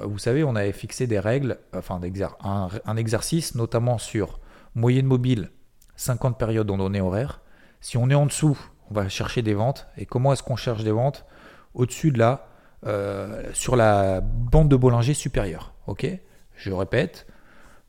[0.04, 2.00] vous savez, on avait fixé des règles, enfin
[2.44, 4.40] un, un exercice, notamment sur
[4.74, 5.52] moyenne mobile,
[5.98, 7.42] 50 périodes en données horaires.
[7.82, 8.58] Si on est en dessous,
[8.90, 9.88] on va chercher des ventes.
[9.98, 11.26] Et comment est-ce qu'on cherche des ventes?
[11.74, 12.48] Au-dessus de là,
[12.86, 15.74] euh, sur la bande de Bollinger supérieure.
[15.88, 16.08] Ok?
[16.56, 17.28] Je répète,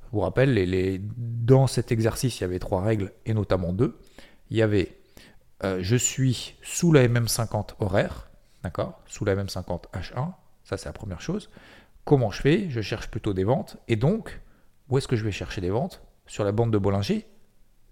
[0.04, 3.98] je vous rappelle, dans cet exercice, il y avait trois règles et notamment deux.
[4.50, 5.02] Il y avait
[5.64, 8.30] euh, je suis sous la MM50 horaire,
[8.64, 9.00] d'accord?
[9.06, 10.32] Sous la MM50 H1,
[10.64, 11.50] ça c'est la première chose.
[12.04, 12.68] Comment je fais?
[12.68, 13.76] Je cherche plutôt des ventes.
[13.86, 14.40] Et donc,
[14.88, 16.02] où est-ce que je vais chercher des ventes?
[16.26, 17.26] Sur la bande de Bollinger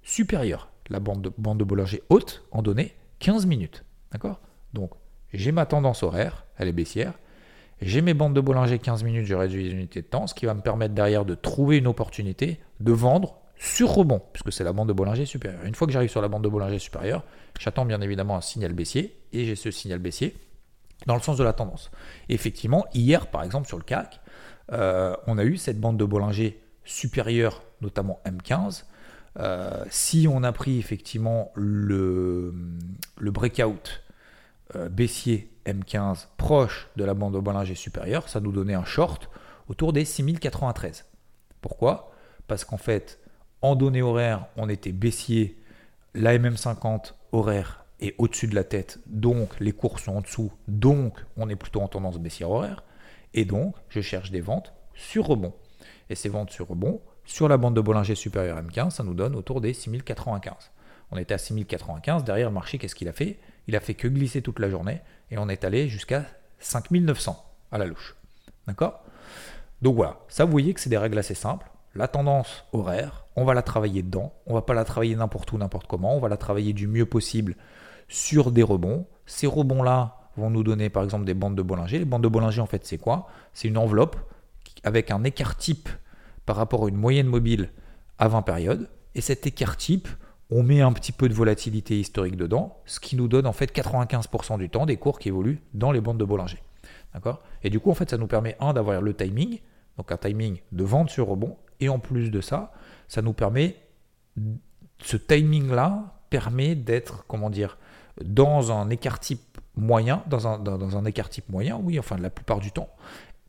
[0.02, 0.70] supérieure.
[0.88, 3.84] La bande de, bande de Bollinger haute en données 15 minutes.
[4.10, 4.40] D'accord?
[4.72, 4.92] Donc,
[5.32, 7.14] j'ai ma tendance horaire, elle est baissière.
[7.82, 10.44] J'ai mes bandes de Bollinger 15 minutes, je réduis les unités de temps, ce qui
[10.44, 14.72] va me permettre derrière de trouver une opportunité de vendre sur rebond, puisque c'est la
[14.72, 15.64] bande de Bollinger supérieure.
[15.64, 17.24] Une fois que j'arrive sur la bande de Bollinger supérieure,
[17.58, 20.36] j'attends bien évidemment un signal baissier, et j'ai ce signal baissier
[21.06, 21.90] dans le sens de la tendance.
[22.28, 24.20] effectivement, hier, par exemple, sur le CAC,
[24.72, 28.84] euh, on a eu cette bande de Bollinger supérieure, notamment M15,
[29.38, 32.52] euh, si on a pris effectivement le,
[33.18, 34.02] le breakout
[34.90, 39.30] baissier M15 proche de la bande de Bollinger supérieure, ça nous donnait un short
[39.68, 41.04] autour des 6093.
[41.60, 42.12] Pourquoi?
[42.46, 43.20] Parce qu'en fait,
[43.62, 45.58] en données horaires, on était baissier,
[46.14, 51.24] la MM50 horaire est au-dessus de la tête, donc les cours sont en dessous, donc
[51.36, 52.82] on est plutôt en tendance baissière horaire,
[53.34, 55.54] et donc je cherche des ventes sur rebond.
[56.08, 59.36] Et ces ventes sur rebond, sur la bande de Bollinger supérieure M15, ça nous donne
[59.36, 60.72] autour des 6095.
[61.12, 63.38] On était à 6095, derrière le marché, qu'est-ce qu'il a fait?
[63.70, 66.24] Il a fait que glisser toute la journée et on est allé jusqu'à
[66.58, 68.16] 5900 à la louche.
[68.66, 69.04] D'accord?
[69.80, 71.70] Donc voilà, ça vous voyez que c'est des règles assez simples.
[71.94, 74.32] La tendance horaire, on va la travailler dedans.
[74.46, 76.16] On va pas la travailler n'importe où, n'importe comment.
[76.16, 77.54] On va la travailler du mieux possible
[78.08, 79.06] sur des rebonds.
[79.24, 82.00] Ces rebonds-là vont nous donner par exemple des bandes de Bollinger.
[82.00, 83.28] Les bandes de Bollinger, en fait, c'est quoi?
[83.54, 84.16] C'est une enveloppe
[84.82, 85.88] avec un écart type
[86.44, 87.70] par rapport à une moyenne mobile
[88.18, 88.88] à 20 périodes.
[89.14, 90.08] Et cet écart type,
[90.50, 93.74] on met un petit peu de volatilité historique dedans, ce qui nous donne en fait
[93.74, 96.62] 95% du temps des cours qui évoluent dans les bandes de Bollinger.
[97.14, 97.42] D'accord?
[97.62, 99.60] Et du coup, en fait, ça nous permet, un, d'avoir le timing,
[99.96, 102.72] donc un timing de vente sur rebond, et en plus de ça,
[103.08, 103.76] ça nous permet,
[105.02, 107.78] ce timing-là permet d'être, comment dire,
[108.24, 112.30] dans un écart type moyen, dans un, dans un écart type moyen, oui, enfin la
[112.30, 112.88] plupart du temps,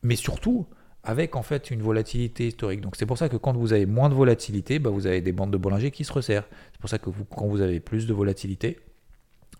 [0.02, 0.66] mais surtout,
[1.04, 2.80] avec en fait une volatilité historique.
[2.80, 5.32] Donc c'est pour ça que quand vous avez moins de volatilité, bah, vous avez des
[5.32, 6.46] bandes de Bollinger qui se resserrent.
[6.72, 8.78] C'est pour ça que quand vous avez plus de volatilité,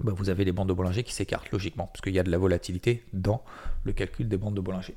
[0.03, 2.31] bah, vous avez les bandes de Bollinger qui s'écartent logiquement, parce qu'il y a de
[2.31, 3.43] la volatilité dans
[3.85, 4.95] le calcul des bandes de Bollinger.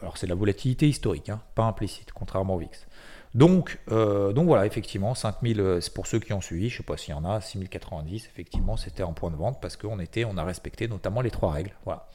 [0.00, 2.86] Alors c'est la volatilité historique, hein, pas implicite, contrairement au VIX.
[3.34, 6.76] Donc, euh, donc voilà, effectivement, 5000, euh, c'est pour ceux qui ont suivi, je ne
[6.78, 9.98] sais pas s'il y en a, 6090, effectivement, c'était en point de vente parce qu'on
[10.00, 11.72] était, on a respecté notamment les trois règles.
[11.84, 12.08] Voilà.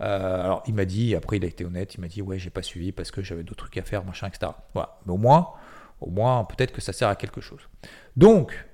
[0.00, 2.50] Euh, alors il m'a dit, après il a été honnête, il m'a dit ouais j'ai
[2.50, 4.52] pas suivi parce que j'avais d'autres trucs à faire, machin, etc.
[4.72, 4.98] Voilà.
[5.06, 5.50] Mais au moins,
[6.00, 7.60] au moins peut-être que ça sert à quelque chose.
[8.16, 8.66] Donc,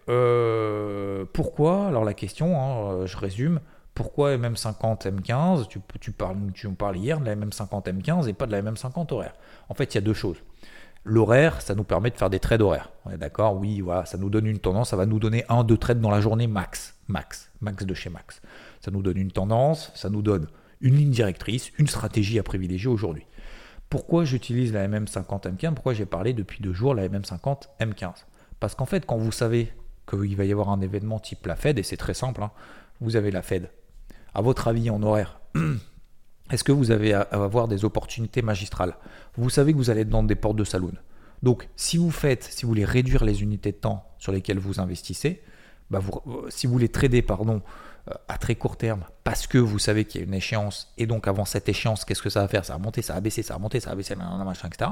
[1.33, 3.61] pourquoi Alors la question, hein, je résume,
[3.95, 8.47] pourquoi MM50 M15 tu, tu, parles, tu parles hier de la MM50 M15 et pas
[8.47, 9.35] de la MM50 horaire?
[9.69, 10.39] En fait, il y a deux choses.
[11.05, 12.91] L'horaire, ça nous permet de faire des trades horaires.
[13.07, 15.65] On est d'accord Oui, voilà, ça nous donne une tendance, ça va nous donner un,
[15.65, 16.95] deux trades dans la journée max.
[17.09, 17.51] Max.
[17.61, 18.43] Max de chez Max.
[18.81, 20.49] Ça nous donne une tendance, ça nous donne
[20.81, 23.27] une ligne directrice, une stratégie à privilégier aujourd'hui.
[23.89, 28.25] Pourquoi j'utilise la MM50 M15 Pourquoi j'ai parlé depuis deux jours la MM50 M15
[28.61, 29.73] Parce qu'en fait, quand vous savez
[30.09, 32.53] qu'il va y avoir un événement type la Fed, et c'est très simple, hein.
[33.01, 33.71] vous avez la Fed.
[34.35, 35.41] À votre avis, en horaire,
[36.51, 38.97] est-ce que vous avez à avoir des opportunités magistrales?
[39.37, 40.93] Vous savez que vous allez être dans des portes de saloon.
[41.43, 44.81] Donc, si vous faites, si vous voulez réduire les unités de temps sur lesquelles vous
[44.81, 45.43] investissez,
[45.91, 47.63] bah euh, si vous voulez trader pardon,
[48.09, 51.07] euh, à très court terme, parce que vous savez qu'il y a une échéance, et
[51.07, 52.65] donc avant cette échéance, qu'est-ce que ça va faire?
[52.65, 54.91] Ça va monter, ça va baisser, ça va monter, ça va baisser, machin, etc.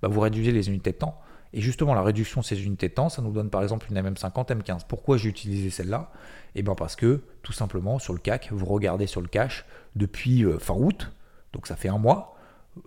[0.00, 1.20] Bah vous réduisez les unités de temps.
[1.52, 3.98] Et justement, la réduction de ces unités de temps, ça nous donne par exemple une
[3.98, 4.82] MM50, M15.
[4.86, 6.10] Pourquoi j'ai utilisé celle-là?
[6.54, 9.64] Eh bien parce que, tout simplement, sur le CAC, vous regardez sur le cash
[9.98, 11.10] depuis euh, fin août,
[11.52, 12.36] donc ça fait un mois,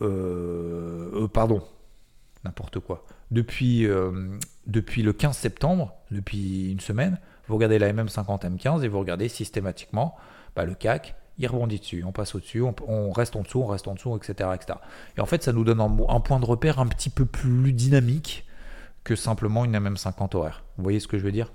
[0.01, 1.61] euh, pardon,
[2.43, 3.87] n'importe quoi, depuis,
[4.67, 9.29] depuis le 15 septembre, depuis une semaine, vous regardez la MM50, M15 et vous regardez
[9.29, 10.15] systématiquement
[10.55, 13.87] bah, le CAC, il rebondit dessus, on passe au-dessus, on, reste en dessous, on reste
[13.87, 14.49] en dessous, etc..
[15.17, 18.45] Et en fait, ça nous donne un, point de repère un petit peu plus dynamique
[19.03, 20.63] que simplement une MM50 horaire.
[20.77, 21.51] Vous voyez ce que je veux dire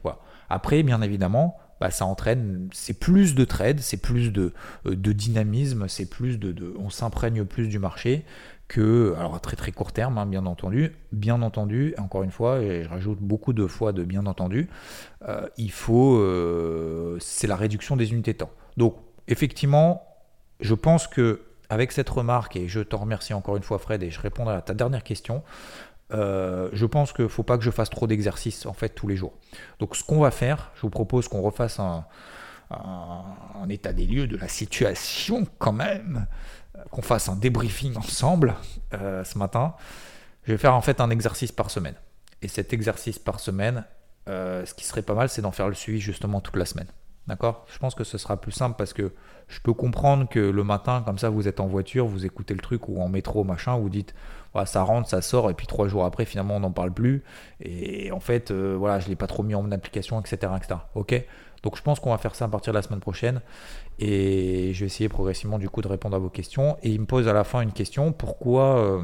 [0.48, 4.52] Après, bien évidemment, bah, ça entraîne, c'est plus de trade, c'est plus de,
[4.86, 8.24] euh, de dynamisme, c'est plus de, on s'imprègne plus du marché
[8.68, 12.60] que, alors à très très court terme, hein, bien entendu, bien entendu, encore une fois,
[12.60, 14.68] et je rajoute beaucoup de fois de bien entendu,
[15.28, 18.50] euh, il faut, euh, c'est la réduction des unités de temps.
[18.76, 18.96] Donc
[19.28, 20.02] effectivement,
[20.60, 24.10] je pense que avec cette remarque, et je te remercie encore une fois Fred, et
[24.10, 25.42] je répondrai à ta dernière question,
[26.12, 29.08] euh, je pense qu'il ne faut pas que je fasse trop d'exercices en fait tous
[29.08, 29.32] les jours.
[29.80, 32.04] Donc ce qu'on va faire, je vous propose qu'on refasse un,
[33.68, 36.26] état des lieux de la situation quand même,
[36.90, 38.54] qu'on fasse un débriefing ensemble
[38.94, 39.74] euh, ce matin.
[40.44, 41.96] Je vais faire en fait un exercice par semaine.
[42.42, 43.84] Et cet exercice par semaine,
[44.28, 46.88] euh, ce qui serait pas mal, c'est d'en faire le suivi justement toute la semaine.
[47.26, 47.64] D'accord?
[47.68, 49.12] Je pense que ce sera plus simple parce que
[49.48, 52.60] je peux comprendre que le matin, comme ça, vous êtes en voiture, vous écoutez le
[52.60, 54.14] truc ou en métro, machin, vous dites,
[54.52, 57.24] voilà, ça rentre, ça sort, et puis trois jours après, finalement, on n'en parle plus.
[57.60, 60.52] Et en fait, euh, voilà, je ne l'ai pas trop mis en application, etc.
[60.56, 60.80] etc.
[60.94, 61.24] Ok?
[61.62, 63.40] Donc je pense qu'on va faire ça à partir de la semaine prochaine.
[63.98, 66.76] Et je vais essayer progressivement, du coup, de répondre à vos questions.
[66.82, 68.78] Et il me pose à la fin une question pourquoi.
[68.78, 69.02] Euh,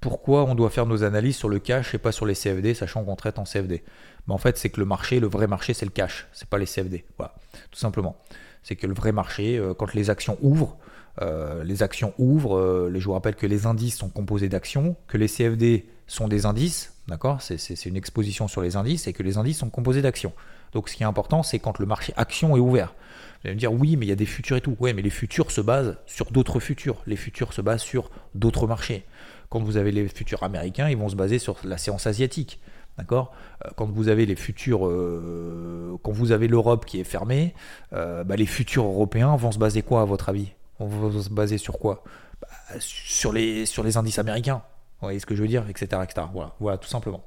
[0.00, 3.04] pourquoi on doit faire nos analyses sur le cash et pas sur les CFD, sachant
[3.04, 3.84] qu'on traite en CFD
[4.26, 6.58] Mais en fait, c'est que le marché, le vrai marché, c'est le cash, c'est pas
[6.58, 7.04] les CFD.
[7.16, 7.34] Voilà,
[7.70, 8.16] tout simplement.
[8.62, 10.76] C'est que le vrai marché, euh, quand les actions ouvrent,
[11.20, 12.56] euh, les actions ouvrent.
[12.56, 16.46] Euh, je vous rappelle que les indices sont composés d'actions, que les CFD sont des
[16.46, 20.32] indices, d'accord C'est une exposition sur les indices et que les indices sont composés d'actions.
[20.72, 22.94] Donc ce qui est important, c'est quand le marché action est ouvert.
[23.42, 24.76] Vous allez me dire oui, mais il y a des futurs et tout.
[24.78, 27.02] Oui, mais les futurs se basent sur d'autres futurs.
[27.06, 29.04] Les futurs se basent sur d'autres marchés.
[29.48, 32.60] Quand vous avez les futurs américains, ils vont se baser sur la séance asiatique.
[32.98, 33.32] D'accord?
[33.64, 37.54] Euh, Quand vous avez les futurs, euh, quand vous avez l'Europe qui est fermée,
[37.92, 40.52] euh, bah, les futurs européens vont se baser quoi à votre avis?
[40.78, 42.04] On va se baser sur quoi?
[42.40, 44.62] Bah, sur, les, sur les indices américains.
[45.00, 45.68] Vous voyez ce que je veux dire?
[45.68, 46.26] Etc., etc.
[46.32, 47.24] Voilà, voilà, tout simplement.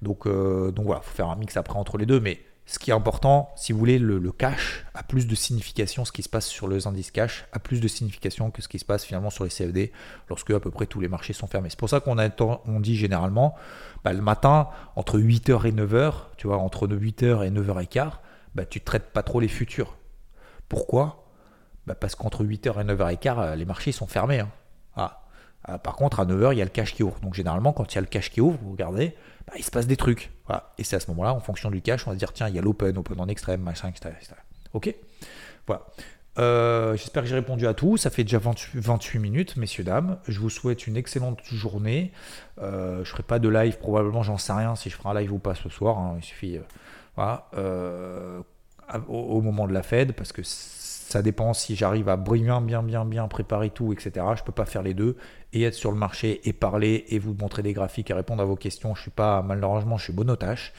[0.00, 2.90] Donc, donc voilà, il faut faire un mix après entre les deux, mais ce qui
[2.90, 6.46] est important, si vous voulez, le, cash a plus de signification, ce qui se passe
[6.46, 9.44] sur les indices cash a plus de signification que ce qui se passe finalement sur
[9.44, 9.90] les CFD
[10.28, 11.70] lorsque à peu près tous les marchés sont fermés.
[11.70, 13.54] C'est pour ça qu'on on dit généralement,
[14.04, 18.10] bah, le matin, entre 8h et 9h, tu vois, entre 8h et 9h15,
[18.54, 19.96] bah, tu ne traites pas trop les futurs.
[20.68, 21.24] Pourquoi?
[21.86, 24.40] Bah, Parce qu'entre 8h et 9h15, euh, les marchés sont fermés.
[24.40, 24.50] Hein.
[24.94, 25.22] Ah.
[25.64, 27.18] Ah, par contre, à 9h, il y a le cash qui ouvre.
[27.20, 29.16] Donc généralement, quand il y a le cash qui ouvre, vous regardez,
[29.48, 30.30] bah, il se passe des trucs.
[30.76, 32.54] Et c'est à ce moment-là, en fonction du cash, on va se dire, tiens, il
[32.54, 34.10] y a l'open, open en extrême, machin, etc.
[34.74, 34.94] Ok
[35.66, 35.86] Voilà.
[36.38, 37.96] Euh, j'espère que j'ai répondu à tout.
[37.96, 40.18] Ça fait déjà 28, minutes, messieurs, dames.
[40.28, 42.12] Je vous souhaite une excellente journée.
[42.60, 45.20] Euh, je ne ferai pas de live, probablement, j'en sais rien si je ferai un
[45.20, 45.98] live ou pas ce soir.
[45.98, 46.16] Hein.
[46.18, 46.62] Il suffit, euh,
[47.16, 48.44] voilà,
[49.08, 52.82] au, au, moment de la Fed, parce que ça dépend si j'arrive à bien, bien,
[52.82, 54.26] bien, bien préparer tout, etc.
[54.36, 55.16] Je peux pas faire les deux
[55.52, 58.44] et être sur le marché et parler et vous montrer des graphiques et répondre à
[58.44, 58.94] vos questions.
[58.94, 60.72] Je suis pas, malheureusement, je suis bon otage.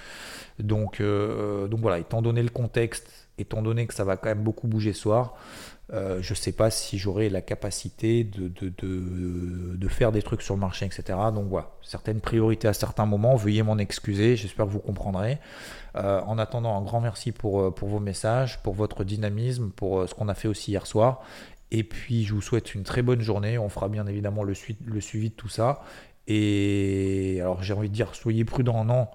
[0.59, 4.43] Donc, euh, donc voilà, étant donné le contexte, étant donné que ça va quand même
[4.43, 5.35] beaucoup bouger ce soir,
[5.91, 10.59] euh, je ne sais pas si j'aurai la capacité de, faire des trucs sur le
[10.59, 11.17] marché, etc.
[11.33, 15.39] Donc voilà, certaines priorités à certains moments, veuillez m'en excuser, j'espère que vous comprendrez.
[15.95, 20.27] Euh, en attendant, un grand merci pour vos messages, pour votre dynamisme, pour ce qu'on
[20.27, 21.21] a fait aussi hier soir.
[21.71, 25.29] Et puis je vous souhaite une très bonne journée, on fera bien évidemment le, suivi
[25.29, 25.83] de tout ça.
[26.27, 29.07] Et alors j'ai envie de dire, soyez prudents, non,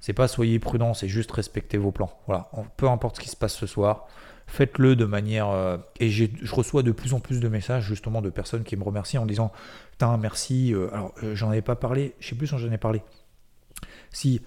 [0.00, 2.12] c'est pas soyez prudents, c'est juste respecter vos plans.
[2.26, 4.06] Voilà, peu importe ce qui se passe ce soir
[4.46, 5.48] faites-le de manière.
[5.48, 8.84] Euh, et je reçois de plus en plus de messages justement de personnes qui me
[8.84, 9.52] remercient en disant
[9.92, 10.74] Putain, merci.
[10.74, 13.02] Euh, alors, euh, j'en avais pas parlé, je sais plus si j'en ai parlé.
[14.10, 14.42] Si.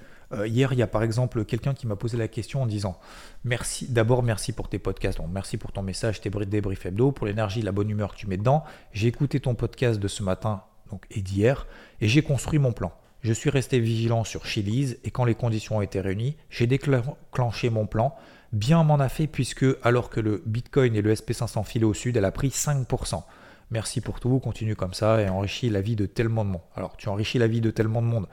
[0.45, 2.99] Hier, il y a par exemple quelqu'un qui m'a posé la question en disant
[3.43, 7.25] Merci, d'abord merci pour tes podcasts, donc merci pour ton message, tes débriefs hebdo, pour
[7.27, 8.63] l'énergie, la bonne humeur que tu mets dedans.
[8.91, 11.67] J'ai écouté ton podcast de ce matin donc, et d'hier,
[12.01, 12.91] et j'ai construit mon plan.
[13.25, 17.71] Je suis resté vigilant sur Chili's et quand les conditions ont été réunies, j'ai déclenché
[17.71, 18.15] mon plan.
[18.51, 22.17] Bien m'en a fait puisque alors que le Bitcoin et le SP500 filaient au sud,
[22.17, 23.23] elle a pris 5%.
[23.71, 26.61] Merci pour tout, continue comme ça et enrichis la vie de tellement de monde.
[26.75, 28.27] Alors tu enrichis la vie de tellement de monde.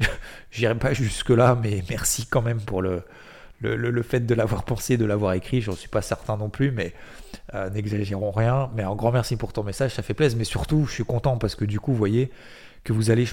[0.50, 3.02] J'irai pas jusque là, mais merci quand même pour le,
[3.60, 6.94] le, fait de l'avoir pensé, de l'avoir écrit, j'en suis pas certain non plus, mais
[7.54, 8.70] euh, n'exagérons rien.
[8.74, 10.38] Mais un grand merci pour ton message, ça fait plaisir.
[10.38, 12.30] Mais surtout, je suis content parce que du coup, vous voyez
[12.84, 13.26] que vous allez,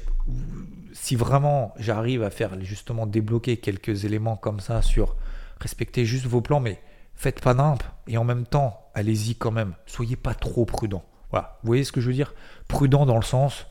[0.94, 5.16] si vraiment j'arrive à faire justement débloquer quelques éléments comme ça sur
[5.62, 6.82] respecter juste vos plans, mais
[7.16, 9.74] faites pas nimp et en même temps, allez-y quand même.
[9.86, 11.04] Soyez pas trop prudent.
[11.32, 12.34] Voilà, vous voyez ce que je veux dire?
[12.68, 13.68] Prudent dans le sens,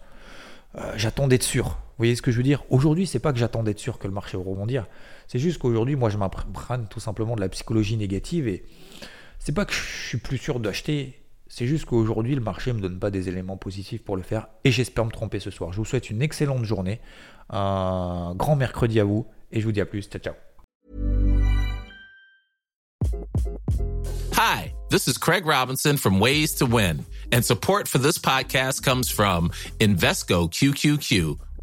[0.77, 1.79] euh, j'attends d'être sûr.
[1.95, 2.65] Vous voyez ce que je veux dire?
[2.71, 4.89] Aujourd'hui, c'est pas que j'attends d'être sûr que le marché va rebondir.
[5.29, 8.65] C'est juste qu'aujourd'hui, moi, je m'imprègne tout simplement de la psychologie négative et
[9.39, 11.23] c'est pas que je suis plus sûr d'acheter.
[11.47, 14.49] C'est juste qu'aujourd'hui, le marché ne me donne pas des éléments positifs pour le faire
[14.65, 15.73] et j'espère me tromper ce soir.
[15.73, 17.01] Je vous souhaite une excellente journée,
[17.49, 20.03] un grand mercredi à vous et je vous dis à plus.
[20.09, 20.35] Ciao, ciao.
[24.33, 29.09] Hi, this is Craig Robinson from Ways to Win, and support for this podcast comes
[29.09, 31.54] from Invesco QQQ